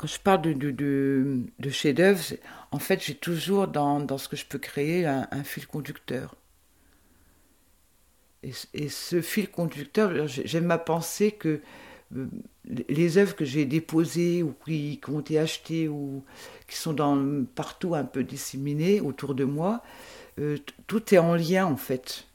[0.00, 2.22] Quand je parle de, de, de, chef-d'œuvre,
[2.70, 6.36] en fait, j'ai toujours dans, dans, ce que je peux créer un, fil conducteur.
[8.42, 11.60] Et, ce fil conducteur, j'aime à penser que
[12.16, 12.28] euh,
[12.88, 16.24] les œuvres que j'ai déposées ou qui, ont été achetées ou
[16.66, 19.82] qui sont dans, partout un peu disséminées autour de moi,
[20.38, 22.26] euh, tout est en lien en fait.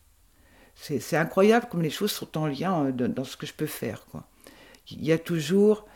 [0.75, 4.05] C'est incroyable comme les choses sont en lien euh, dans ce que je peux faire.
[4.91, 5.87] Il y a toujours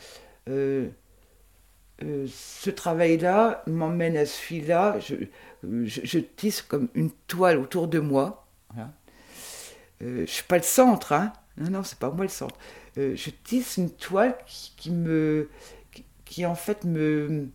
[2.01, 4.99] ce travail-là m'emmène à ce fil-là.
[4.99, 5.15] Je,
[5.63, 8.47] je, tisse comme une toile autour de moi.
[8.77, 8.91] Hein.
[9.99, 11.33] je ne suis pas le centre, hein.
[11.57, 12.57] non, non, c'est pas moi le centre.
[12.95, 15.49] je tisse une toile qui, me,
[16.25, 17.49] qui, en fait me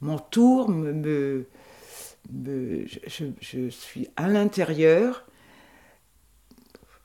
[0.00, 1.46] m'entoure, me, me,
[2.86, 5.26] je, suis à l'intérieur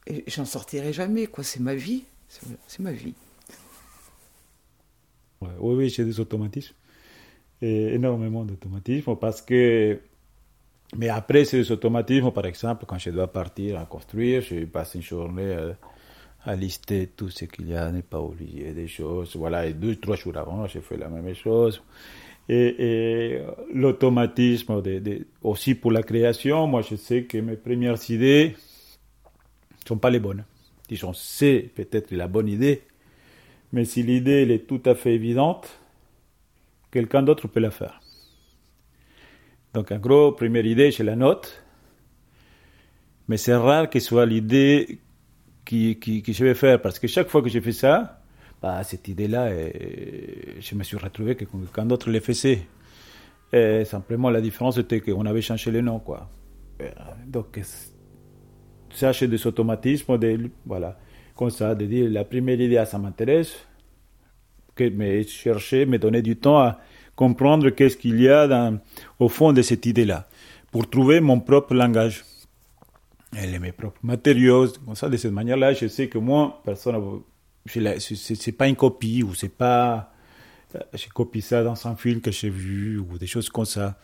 [0.08, 1.28] et j'en sortirai jamais.
[1.28, 1.44] quoi.
[1.44, 2.06] C'est ma vie.
[2.68, 3.14] C'est ma vie.
[5.42, 6.76] oui, oui, j'ai des automatismes.
[7.62, 10.00] Et énormément d'automatismes parce que.
[10.98, 15.02] Mais après, ces automatismes, par exemple, quand je dois partir à construire, je passe une
[15.02, 15.56] journée
[16.44, 19.36] à, lister tout ce qu'il y a, ne pas oublier des choses.
[19.38, 21.82] Voilà, et deux, trois jours avant, j'ai fait la même chose
[22.50, 23.42] et,
[23.74, 26.68] l'automatisme de, aussi pour la création.
[26.68, 28.56] Moi, je sais que mes premières idées
[29.84, 30.44] ne sont pas les bonnes.
[30.92, 32.82] Disons, c'est peut-être la bonne idée,
[33.72, 35.80] mais si l'idée est tout à fait évidente,
[36.92, 38.02] quelqu'un d'autre peut la faire.
[39.74, 41.64] Donc, en gros, première idée, je la note,
[43.30, 45.00] mais c'est rare que ce soit l'idée
[45.64, 48.22] que qui, qui je vais faire, parce que chaque fois que je fais ça,
[48.62, 49.50] bah, cette idée-là,
[50.60, 52.22] je me suis retrouvé que quand d'autres les.
[53.54, 56.30] Et simplement, la différence était qu'on avait changé le nom, quoi.
[57.26, 57.62] Donc,
[58.94, 60.98] c'est des automatismes, de, voilà,
[61.36, 63.66] comme ça, de dire la première idée, ça m'intéresse,
[64.80, 66.80] me chercher, me donner du temps à
[67.16, 68.72] comprendre qu'est-ce qu'il y a
[69.20, 70.28] au fond de cette idée-là,
[70.72, 72.24] pour trouver mon propre langage
[73.38, 74.68] et mes propres matériaux.
[74.86, 77.22] Comme ça, de cette manière-là, je sais que moi, personne
[77.68, 80.12] c'est pas une copie ou c'est pas
[80.76, 83.98] euh, j'ai copié ça dans un film que j'ai vu ou des choses comme ça.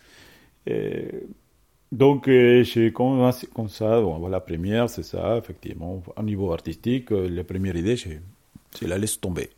[1.91, 6.04] Donc euh, j'ai comme, comme ça, la première, c'est ça, effectivement.
[6.15, 8.10] Au niveau artistique, euh, la première idée, je,
[8.86, 9.50] la laisse tomber.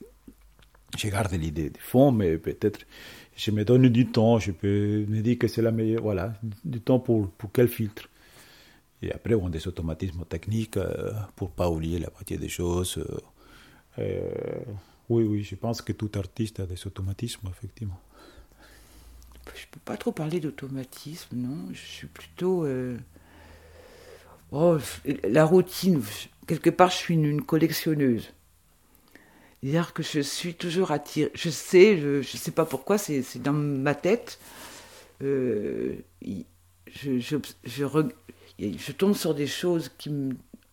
[0.97, 2.79] Je garde l'idée de fond, mais peut-être
[3.35, 6.33] je me donne du temps, je peux me dire que c'est la meilleure, voilà,
[6.65, 8.09] du temps pour, pour quel filtre.
[9.01, 10.77] Et après, on a des automatismes techniques
[11.37, 13.01] pour pas oublier la moitié des choses.
[13.97, 14.21] Euh,
[15.09, 17.99] oui, oui, je pense que tout artiste a des automatismes, effectivement.
[19.55, 21.69] Je ne peux pas trop parler d'automatisme, non.
[21.73, 22.65] Je suis plutôt.
[22.65, 22.97] Euh,
[24.51, 24.77] oh,
[25.23, 26.01] la routine.
[26.47, 28.31] Quelque part, je suis une, collectionneuse.
[29.61, 31.31] C'est-à-dire que je suis toujours attirée.
[31.35, 34.39] Je sais, je ne sais pas pourquoi, c'est dans ma tête.
[35.21, 35.95] Euh,
[36.87, 39.91] je, tombe sur des choses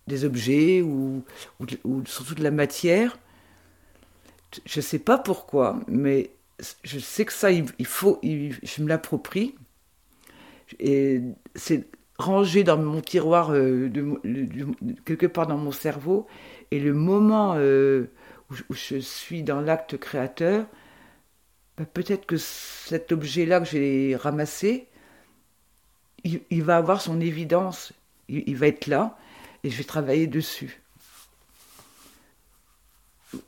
[0.07, 1.25] des objets ou,
[1.61, 3.19] ou, surtout de la matière.
[4.65, 6.31] Je ne sais pas pourquoi, mais
[6.83, 9.55] je sais que ça, il, faut, je me l'approprie.
[10.79, 11.21] Et
[11.55, 11.87] c'est
[12.19, 13.91] rangé dans mon tiroir, euh,
[15.05, 16.27] quelque part dans mon cerveau.
[16.71, 18.07] Et le moment euh,
[18.51, 20.67] où, je suis dans l'acte créateur,
[21.77, 24.89] bah, peut-être que cet objet-là que j'ai ramassé,
[26.25, 27.93] il, va avoir son évidence,
[28.29, 29.17] il va être là
[29.63, 30.81] et je vais travailler dessus.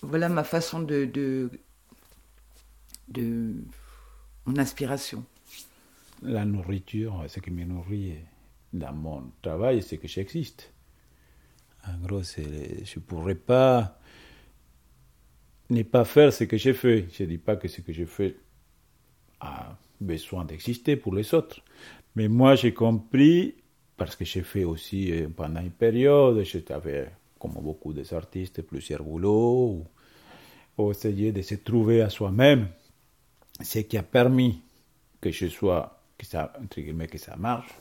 [0.03, 1.51] Voilà ma façon de,
[3.11, 3.55] de
[4.47, 5.25] mon inspiration.
[6.23, 8.15] La nourriture, ce qui me nourrit
[8.73, 10.73] dans mon travail, c'est que j'existe.
[11.87, 13.99] En gros, je ne pourrais pas
[15.71, 17.07] ne pas faire ce que j'ai fait.
[17.13, 18.37] Je ne dis pas que ce que j'ai fait
[19.41, 21.61] a besoin d'exister pour les autres.
[22.17, 23.55] Mais moi, j'ai compris
[23.97, 29.03] parce que j'ai fait aussi euh, pendant une période, j'avais, comme beaucoup des artistes, plusieurs
[29.03, 29.85] boulots,
[30.91, 32.69] essayer de se trouver à soi-même,
[33.61, 34.63] ce qui a permis
[35.21, 37.73] que je sois, que ça, que ça marche,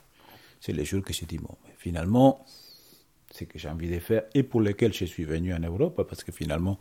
[0.59, 2.45] c'est les jours que j'ai dit, bon, finalement,
[3.31, 6.23] ce que j'ai envie de faire et pour lesquels je suis venu en Europe, parce
[6.23, 6.79] que finalement,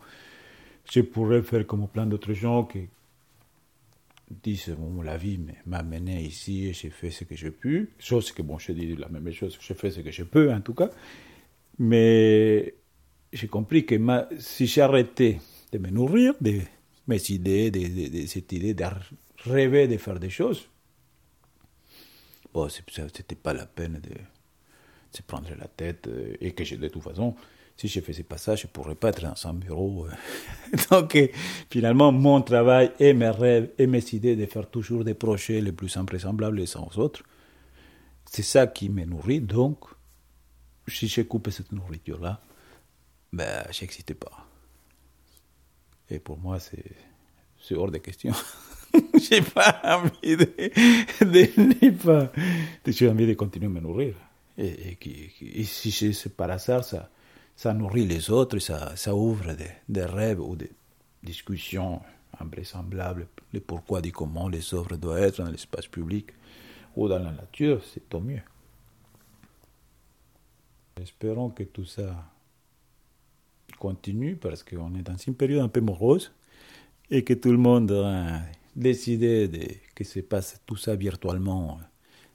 [0.91, 2.87] je pourrais faire comme plein d'autres gens qui
[4.43, 8.31] disent, bon, la vie m'a amené ici et j'ai fait ce que j'ai pu, chose
[8.31, 10.73] que, bon, je dis la même chose, j'ai fait ce que je peux en tout
[10.73, 10.89] cas,
[11.77, 12.73] mais
[13.31, 13.95] j'ai compris que
[14.39, 15.39] si j'arrêtais
[15.71, 16.61] de me nourrir de
[17.07, 18.85] mes idées, cette idée de
[19.45, 20.67] rêver de faire des choses,
[22.53, 24.15] bon, c'était pas la peine de
[25.11, 27.35] se prendre la tête euh, et que de toute façon,
[27.77, 30.07] si je faisais pas ça, je pourrais pas être dans un bureau.
[30.07, 30.75] Euh.
[30.91, 31.27] Donc, euh,
[31.69, 35.71] finalement, mon travail et mes rêves et mes idées de faire toujours des projets les
[35.71, 37.23] plus invraisemblables les uns aux autres,
[38.25, 39.41] c'est ça qui me nourrit.
[39.41, 39.85] Donc,
[40.87, 42.41] si je coupe cette nourriture-là,
[43.31, 44.46] ben, j'existais pas.
[46.09, 48.33] Et pour moi, c'est hors de question.
[49.29, 50.45] j'ai pas envie de,
[51.25, 52.31] de, pas.
[52.85, 54.15] J'ai envie de continuer à me nourrir.
[54.57, 54.97] Et,
[55.65, 57.09] si c'est par hasard, ça,
[57.55, 60.71] ça nourrit les autres, ça, ça ouvre des, des, rêves ou des
[61.21, 62.01] discussions
[62.39, 66.27] invraisemblables, le pourquoi du comment les œuvres doivent être dans l'espace public
[66.95, 68.41] ou dans la nature, c'est tant mieux.
[70.99, 72.15] Espérons que tout ça
[73.77, 76.33] continue parce qu'on est dans une période un peu morose
[77.09, 78.41] et que tout le monde a
[78.75, 79.65] décidé de,
[79.95, 81.79] que se passe tout ça virtuellement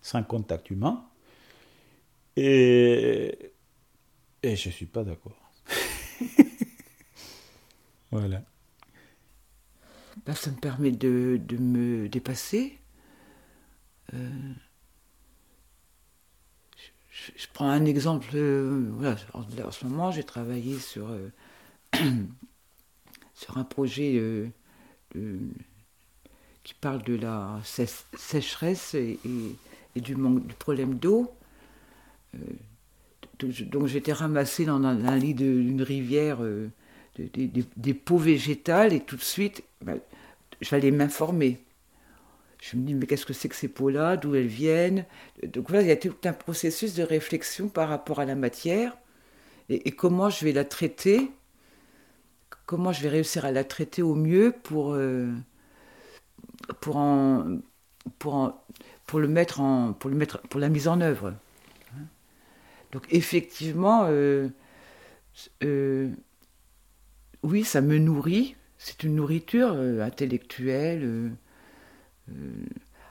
[0.01, 1.05] sans contact humain.
[2.37, 3.53] Et,
[4.43, 5.53] et je ne suis pas d'accord.
[8.11, 8.43] voilà.
[10.25, 12.79] Ben, ça me permet de, de me dépasser.
[14.15, 14.53] Euh,
[17.37, 18.29] je, prends un exemple.
[18.35, 21.29] Euh, voilà, en, ce moment, j'ai travaillé sur, euh,
[23.35, 24.51] sur un projet
[26.65, 29.19] qui parle de la sécheresse et,
[29.97, 31.33] du, manque, du problème d'eau.
[32.35, 32.39] Euh,
[33.41, 36.39] donc j'étais ramassée dans un, lit d'une rivière,
[37.19, 39.99] des, peaux végétales, et tout de suite, ben,
[40.61, 41.59] j'allais m'informer.
[42.63, 44.17] Je me dis, mais qu'est-ce que c'est que ces peaux-là?
[44.17, 45.05] D'où elles viennent?
[45.43, 48.97] Donc voilà, il y a tout un processus de réflexion par rapport à la matière.
[49.69, 51.33] Et, comment je vais la traiter,
[52.65, 55.33] comment je vais réussir à la traiter au mieux pour, euh,
[56.81, 57.59] pour, en,
[58.21, 58.55] pour,
[59.07, 61.35] pour, le mettre en, pour, le mettre, pour la mise en œuvre.
[62.93, 64.49] Donc effectivement, euh,
[65.65, 66.11] euh,
[67.43, 71.33] oui, ça me nourrit, c'est une nourriture intellectuelle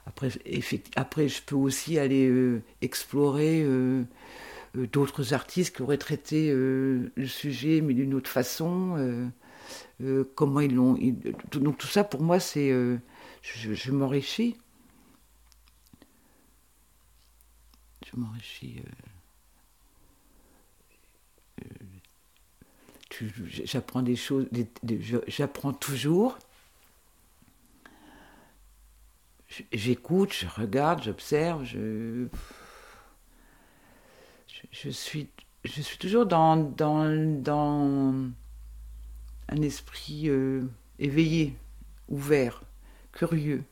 [0.06, 0.30] après,
[0.96, 4.04] après, je peux aussi aller euh, explorer euh,
[4.74, 9.30] d'autres artistes qui auraient traité le sujet, mais d'une autre façon.
[10.34, 10.98] comment ils l'ont.
[11.52, 12.70] Donc tout ça, pour moi, c'est.
[13.42, 14.56] je, m'enrichis.
[18.06, 18.82] Je m'enrichis.
[23.64, 24.48] j'apprends des choses,
[25.28, 26.38] j'apprends toujours.
[29.72, 32.26] J'écoute, je regarde, j'observe, je,
[34.70, 35.28] je, suis,
[35.64, 38.14] je suis toujours dans, dans, dans
[39.48, 40.62] un esprit euh,
[40.98, 41.56] éveillé,
[42.08, 42.62] ouvert,
[43.12, 43.64] curieux.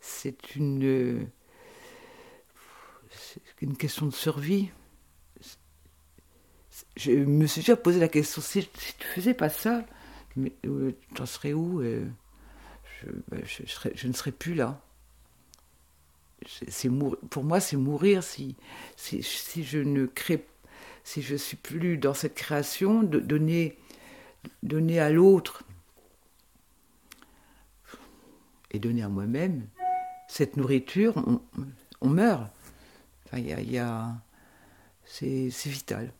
[0.00, 1.28] C'est une,
[3.60, 4.70] une question de survie.
[6.96, 9.97] Je me suis déjà posé la question, si, si tu faisais pas ça, euh,
[11.16, 12.04] j'en serais où euh,
[13.28, 14.80] ben, je, ne serais plus là.
[16.68, 16.88] C'est
[17.30, 18.56] pour moi, c'est mourir si,
[18.96, 20.46] si, je ne crée,
[21.02, 23.76] si je suis plus dans cette création, de donner,
[24.62, 25.64] donner à l'autre
[28.70, 29.66] et donner à moi-même
[30.28, 31.14] cette nourriture,
[32.00, 32.52] on, meurt.
[33.26, 34.14] Enfin, y a,
[35.04, 36.12] c'est vital.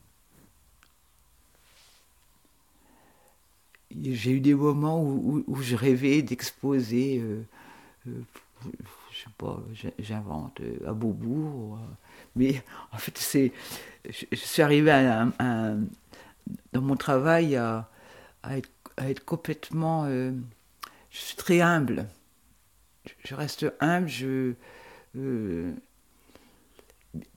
[3.90, 7.42] J'ai eu des moments où, où, je rêvais d'exposer, euh,
[8.06, 8.20] euh,
[9.10, 9.62] je sais pas,
[9.98, 11.78] j'invente, euh, à Beaubourg.
[12.36, 12.62] mais
[12.92, 13.18] en fait,
[14.04, 15.26] je, suis arrivé à,
[16.72, 17.88] dans mon travail à,
[18.42, 20.06] à, être, complètement.
[20.06, 20.32] je
[21.10, 22.06] suis très humble.
[23.24, 24.08] Je, reste humble.
[24.08, 24.52] Je,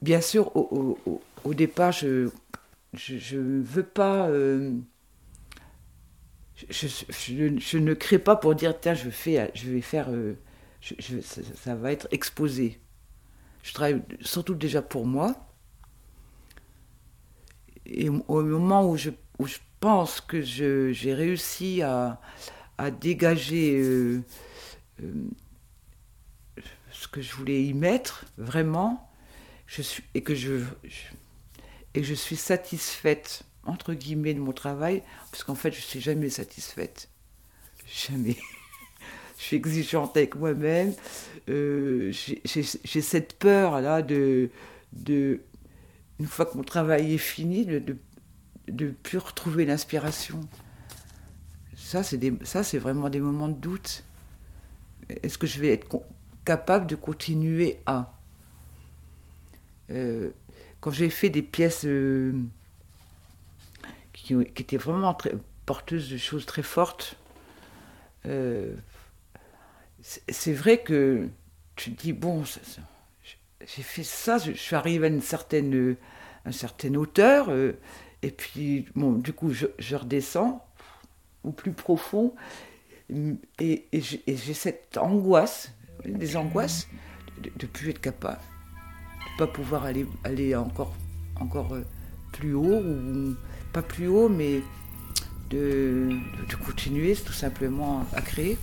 [0.01, 2.29] bien sûr, au, au, au, départ, je
[2.93, 4.29] ne veux pas
[6.69, 10.35] je, ne crée pas pour dire tiens je fais je vais faire euh,
[11.55, 12.79] ça, va être exposé.
[13.63, 15.47] Je travaille surtout déjà pour moi.
[17.85, 22.19] Et au moment où je, où je pense que j'ai réussi à,
[22.77, 24.23] à dégager euh,
[25.03, 25.11] euh,
[26.91, 29.11] ce que je voulais y mettre, vraiment,
[29.67, 30.63] je suis, et que je,
[31.93, 36.01] et je suis satisfaite, entre guillemets, de mon travail, parce qu'en fait, je ne suis
[36.01, 37.09] jamais satisfaite.
[37.87, 38.37] Jamais.
[39.37, 40.93] je suis exigeante avec moi-même.
[41.49, 44.49] Euh, j'ai cette peur-là de,
[44.93, 45.41] de,
[46.19, 47.97] une fois que mon travail est fini, de
[48.67, 50.39] ne plus retrouver l'inspiration.
[51.75, 54.03] Ça, c'est vraiment des moments de doute.
[55.23, 55.87] Est-ce que je vais être
[56.45, 58.13] capable de continuer à?
[59.89, 60.29] Euh,
[60.79, 62.31] Quand j'ai fait des pièces euh,
[64.23, 65.33] qui, étaient vraiment très,
[65.65, 67.15] porteuses de choses très fortes,
[68.25, 68.75] euh,
[70.01, 71.29] c'est vrai que
[71.75, 75.95] tu te dis, bon, j'ai fait ça, je, suis arrivé à une certaine,
[76.45, 77.49] une certaine hauteur,
[78.23, 80.65] et puis, bon, du coup, je, redescends
[81.43, 82.33] au plus profond,
[83.59, 85.71] et, j'ai cette angoisse,
[86.05, 86.87] des angoisses,
[87.41, 90.93] de ne plus être capable, de ne pas pouvoir aller, aller encore,
[91.39, 91.85] encore euh,
[92.33, 92.81] plus haut,
[93.71, 94.61] pas plus haut, mais
[95.49, 96.09] de,
[96.65, 98.57] continuer tout simplement à créer.